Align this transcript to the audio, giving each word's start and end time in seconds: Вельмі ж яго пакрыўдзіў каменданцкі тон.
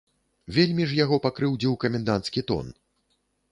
Вельмі 0.55 0.87
ж 0.93 0.97
яго 0.99 1.19
пакрыўдзіў 1.27 1.77
каменданцкі 1.85 2.47
тон. 2.51 2.75